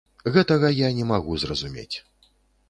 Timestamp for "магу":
1.11-1.37